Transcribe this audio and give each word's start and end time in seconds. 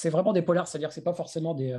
c'est 0.00 0.10
vraiment 0.10 0.32
des 0.32 0.42
polars, 0.42 0.66
c'est-à-dire 0.66 0.88
que 0.88 0.94
c'est 0.94 1.04
pas 1.04 1.14
forcément 1.14 1.54
des, 1.54 1.78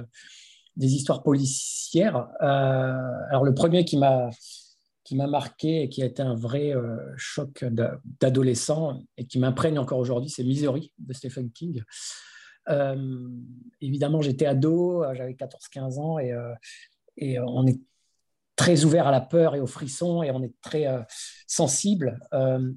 des 0.75 0.93
histoires 0.93 1.23
policières. 1.23 2.27
alors 2.39 3.43
le 3.43 3.53
premier 3.53 3.85
qui 3.85 3.97
m'a 3.97 4.29
qui 5.03 5.15
m'a 5.15 5.27
marqué 5.27 5.81
et 5.81 5.89
qui 5.89 6.03
a 6.03 6.05
été 6.05 6.21
un 6.21 6.35
vrai 6.35 6.73
choc 7.17 7.65
d'adolescent 8.21 9.01
et 9.17 9.25
qui 9.25 9.39
m'imprègne 9.39 9.79
encore 9.79 9.97
aujourd'hui, 9.97 10.29
c'est 10.29 10.43
Misery 10.43 10.93
de 10.99 11.13
Stephen 11.13 11.51
King. 11.51 11.83
évidemment, 13.81 14.21
j'étais 14.21 14.45
ado, 14.45 15.03
j'avais 15.13 15.33
14-15 15.33 15.99
ans 15.99 16.19
et, 16.19 16.33
et 17.17 17.39
on 17.39 17.65
est 17.65 17.79
très 18.55 18.85
ouvert 18.85 19.07
à 19.07 19.11
la 19.11 19.21
peur 19.21 19.55
et 19.55 19.59
aux 19.59 19.67
frissons 19.67 20.21
et 20.21 20.29
on 20.31 20.43
est 20.43 20.53
très 20.61 20.85
sensible. 21.47 22.19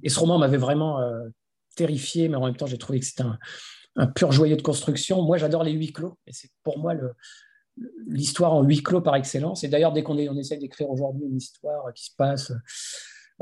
et 0.02 0.08
ce 0.08 0.18
roman 0.18 0.38
m'avait 0.38 0.56
vraiment 0.56 0.98
terrifié, 1.76 2.28
mais 2.28 2.36
en 2.36 2.46
même 2.46 2.56
temps, 2.56 2.66
j'ai 2.66 2.78
trouvé 2.78 3.00
que 3.00 3.06
c'était 3.06 3.22
un, 3.22 3.38
pur 4.14 4.32
joyau 4.32 4.56
de 4.56 4.62
construction. 4.62 5.22
Moi, 5.22 5.38
j'adore 5.38 5.62
les 5.62 5.72
huis 5.72 5.92
clos, 5.92 6.18
et 6.26 6.32
c'est 6.32 6.50
pour 6.62 6.78
moi 6.78 6.94
l'histoire 8.06 8.52
en 8.52 8.62
huis 8.62 8.82
clos 8.82 9.00
par 9.00 9.16
excellence. 9.16 9.64
Et 9.64 9.68
d'ailleurs, 9.68 9.92
dès 9.92 10.02
qu'on 10.02 10.16
on 10.16 10.36
essaie 10.36 10.56
d'écrire 10.56 10.90
aujourd'hui 10.90 11.26
une 11.26 11.36
histoire 11.36 11.92
qui 11.92 12.06
se 12.06 12.14
passe 12.16 12.52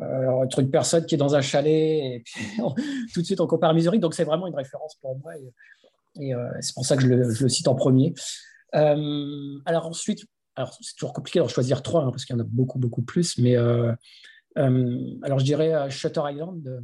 euh, 0.00 0.28
entre 0.28 0.60
une 0.60 0.70
personne 0.70 1.04
qui 1.04 1.14
est 1.14 1.18
dans 1.18 1.34
un 1.34 1.42
chalet, 1.42 2.22
et 2.22 2.24
tout 3.14 3.20
de 3.20 3.26
suite 3.26 3.40
on 3.40 3.46
compare 3.46 3.74
Missouri, 3.74 3.98
donc 3.98 4.14
c'est 4.14 4.24
vraiment 4.24 4.46
une 4.46 4.54
référence 4.54 4.96
pour 4.96 5.18
moi, 5.18 5.32
et, 5.36 6.34
euh, 6.34 6.48
c'est 6.60 6.74
pour 6.74 6.84
ça 6.84 6.96
que 6.96 7.02
je 7.02 7.08
le, 7.08 7.48
cite 7.48 7.68
en 7.68 7.74
premier. 7.74 8.14
Euh, 8.74 9.58
alors 9.64 9.86
ensuite, 9.86 10.24
c'est 10.56 10.96
toujours 10.96 11.12
compliqué 11.12 11.40
de 11.40 11.48
choisir 11.48 11.82
trois, 11.82 12.04
hein, 12.04 12.10
parce 12.10 12.24
qu'il 12.24 12.36
y 12.36 12.38
en 12.38 12.42
a 12.42 12.46
beaucoup, 12.46 12.78
beaucoup 12.78 13.02
plus, 13.02 13.38
mais 13.38 13.56
euh, 13.56 13.92
alors 14.56 15.38
je 15.38 15.44
dirais 15.44 15.90
Shutter 15.90 16.22
Island 16.24 16.82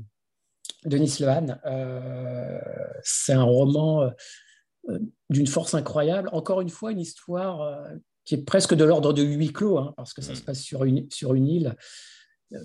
Denis 0.85 1.17
Lehan. 1.21 1.59
Euh, 1.67 2.61
c'est 3.03 3.33
un 3.33 3.43
roman 3.43 4.11
euh, 4.89 4.99
d'une 5.31 5.47
force 5.47 5.75
incroyable. 5.75 6.29
Encore 6.33 6.61
une 6.61 6.69
fois, 6.69 6.93
une 6.93 7.01
histoire 7.01 7.63
euh, 7.63 7.97
qui 8.25 8.35
est 8.35 8.45
presque 8.45 8.75
de 8.75 8.85
l'ordre 8.85 9.13
de 9.13 9.23
huis 9.23 9.53
clos, 9.53 9.79
hein, 9.79 9.95
parce 9.97 10.13
que 10.13 10.23
ça 10.23 10.33
mm. 10.33 10.37
se 10.37 10.43
passe 10.43 10.61
sur 10.61 10.85
une, 10.85 11.11
sur 11.11 11.35
une 11.35 11.49
île 11.49 11.77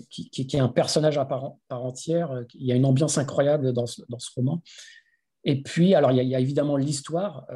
qui, 0.08 0.30
est 0.38 0.58
un 0.58 0.68
personnage 0.68 1.18
à 1.18 1.26
part, 1.26 1.56
entière. 1.68 2.42
Il 2.54 2.66
y 2.66 2.72
a 2.72 2.74
une 2.74 2.86
ambiance 2.86 3.18
incroyable 3.18 3.74
dans 3.74 3.86
ce, 3.86 4.00
dans 4.08 4.18
ce 4.18 4.30
roman. 4.34 4.62
Et 5.44 5.62
puis, 5.62 5.94
alors, 5.94 6.10
il 6.10 6.26
y 6.26 6.34
a, 6.34 6.40
évidemment 6.40 6.78
l'histoire 6.78 7.46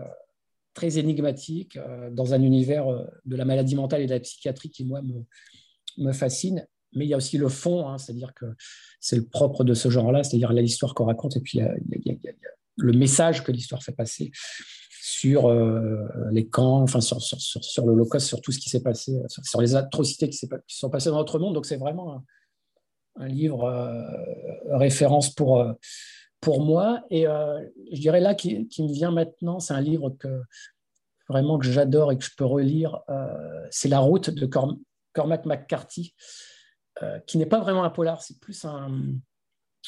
très 0.75 0.99
énigmatique 0.99 1.79
dans 2.13 2.35
un 2.35 2.43
univers 2.43 2.85
de 3.25 3.35
la 3.35 3.47
maladie 3.47 3.77
mentale 3.77 4.03
et 4.03 4.07
de 4.07 4.13
la 4.13 4.21
psychiatrie 4.21 4.69
qui, 4.69 4.85
moi, 4.85 5.01
me, 5.01 5.25
me 5.97 6.13
fascine 6.13 6.67
mais 6.95 7.05
il 7.05 7.09
y 7.09 7.15
a 7.15 7.17
aussi 7.17 7.39
le 7.39 7.49
fond, 7.49 7.89
hein, 7.89 7.99
c'est-à-dire 7.99 8.33
que 8.35 8.47
c'est 9.01 9.17
le 9.17 9.25
propre 9.25 9.65
de 9.65 9.75
ce 9.75 9.91
genre-là, 9.91 10.23
c'est-à-dire 10.23 10.53
l'histoire 10.53 10.95
qu'on 10.95 11.07
raconte 11.07 11.37
et 11.37 11.41
puis 11.41 11.61
le 12.77 12.93
message 12.93 13.45
que 13.45 13.53
l'histoire 13.53 13.83
fait 13.83 13.93
passer 13.93 14.31
sur 15.01 15.47
euh, 15.47 16.07
les 16.31 16.49
camps, 16.49 16.83
enfin 16.83 17.01
sur, 17.01 17.21
sur, 17.23 17.41
sur, 17.41 17.87
l'Holocauste, 17.87 18.27
sur 18.27 18.41
tout 18.43 18.53
ce 18.53 18.59
qui 18.59 18.69
s'est 18.69 18.83
passé, 18.83 19.19
sur, 19.43 19.61
les 19.61 19.75
atrocités 19.75 20.29
qui, 20.29 20.39
qui, 20.39 20.77
sont 20.77 20.91
passées 20.91 21.09
dans 21.09 21.17
notre 21.17 21.39
monde. 21.39 21.55
Donc 21.55 21.67
c'est 21.67 21.77
vraiment 21.77 22.23
un, 23.17 23.29
livre 23.29 23.65
euh, 23.65 24.77
référence 24.77 25.35
pour, 25.35 25.61
euh, 25.61 25.73
pour 26.41 26.63
moi. 26.63 27.03
Et 27.11 27.25
je 27.25 28.01
dirais 28.01 28.21
là 28.21 28.35
qui, 28.35 28.69
me 28.79 28.93
vient 28.93 29.11
maintenant, 29.11 29.61
c'est 29.61 29.75
un 29.75 29.81
livre 29.81 30.11
que 30.19 30.43
vraiment 31.29 31.59
que 31.59 31.67
j'adore 31.67 32.13
et 32.13 32.19
que 32.19 32.25
je 32.25 32.31
peux 32.37 32.45
relire. 32.45 33.01
c'est 33.71 33.89
La 33.89 34.01
route 34.01 34.31
de 34.31 34.47
Cormac 35.13 35.47
McCarthy. 35.47 36.15
Euh, 37.03 37.19
qui 37.27 37.39
n'est 37.39 37.47
pas 37.47 37.61
vraiment 37.61 37.85
un 37.85 37.91
polar, 37.91 38.23
c'est 38.23 38.39
plus 38.41 38.65
un. 38.65 38.91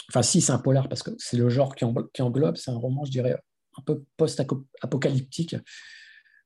Enfin, 0.09 0.23
si, 0.23 0.41
c'est 0.41 0.53
un 0.53 0.59
polar 0.59 0.89
parce 0.89 1.03
que 1.03 1.11
c'est 1.19 1.37
le 1.37 1.49
genre 1.49 1.75
qui, 1.75 1.85
englobe, 1.85 2.57
c'est 2.57 2.71
un 2.71 2.77
roman, 2.77 3.05
je 3.05 3.11
dirais, 3.11 3.37
un 3.77 3.83
peu 3.83 4.05
post-apocalyptique. 4.17 5.57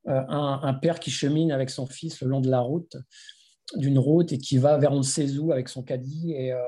Euh, 0.06 0.22
un, 0.28 0.74
père 0.74 1.00
qui 1.00 1.10
chemine 1.10 1.50
avec 1.50 1.70
son 1.70 1.86
fils 1.86 2.20
le 2.20 2.28
long 2.28 2.40
de 2.40 2.50
la 2.50 2.60
route, 2.60 2.96
d'une 3.76 3.98
route, 3.98 4.32
et 4.32 4.38
qui 4.38 4.58
va 4.58 4.76
vers 4.76 4.92
on 4.92 4.98
ne 4.98 5.02
sait 5.02 5.36
où 5.38 5.52
avec 5.52 5.68
son 5.68 5.82
caddie. 5.82 6.32
Et 6.32 6.52
euh, 6.52 6.60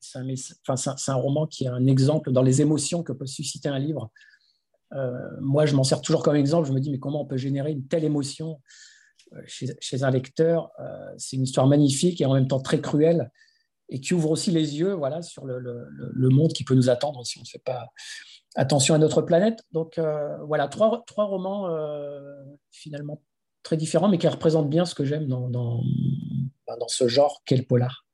c'est 0.00 0.18
un, 0.18 1.14
roman 1.14 1.46
qui 1.46 1.64
est 1.64 1.68
un 1.68 1.86
exemple 1.86 2.32
dans 2.32 2.42
les 2.42 2.60
émotions 2.60 3.02
que 3.02 3.12
peut 3.12 3.26
susciter 3.26 3.68
un 3.68 3.78
livre. 3.78 4.10
moi, 5.40 5.66
je 5.66 5.74
m'en 5.74 5.84
sers 5.84 6.00
toujours 6.02 6.22
comme 6.22 6.36
exemple. 6.36 6.68
Je 6.68 6.72
me 6.72 6.80
dis, 6.80 6.90
mais 6.90 6.98
comment 6.98 7.22
on 7.22 7.26
peut 7.26 7.38
générer 7.38 7.72
une 7.72 7.86
telle 7.86 8.04
émotion 8.04 8.60
chez, 9.46 10.02
un 10.02 10.10
lecteur. 10.10 10.70
Euh, 10.80 11.14
c'est 11.16 11.36
une 11.36 11.44
histoire 11.44 11.66
magnifique 11.66 12.20
et 12.20 12.26
en 12.26 12.34
même 12.34 12.48
temps 12.48 12.60
très 12.60 12.80
cruelle 12.80 13.30
et 13.88 14.00
qui 14.00 14.14
ouvre 14.14 14.30
aussi 14.30 14.50
les 14.50 14.78
yeux 14.78 14.92
voilà, 14.92 15.22
sur 15.22 15.44
le, 15.44 16.28
monde 16.28 16.52
qui 16.52 16.64
peut 16.64 16.74
nous 16.74 16.90
attendre 16.90 17.24
si 17.24 17.38
on 17.38 17.42
ne 17.42 17.46
fait 17.46 17.62
pas 17.62 17.86
attention 18.54 18.94
à 18.94 18.98
notre 18.98 19.22
planète. 19.22 19.62
Donc 19.72 19.98
euh, 19.98 20.36
voilà, 20.44 20.68
trois, 20.68 21.04
romans 21.16 21.68
euh, 21.68 22.34
finalement 22.70 23.22
très 23.62 23.76
différents, 23.76 24.08
mais 24.08 24.18
qui 24.18 24.28
représentent 24.28 24.70
bien 24.70 24.84
ce 24.84 24.94
que 24.94 25.04
j'aime 25.04 25.26
dans, 25.26 25.48
dans 25.48 25.82
ce 26.88 27.08
genre 27.08 27.42
qu'est 27.44 27.56
le 27.56 27.64
polar. 27.64 28.07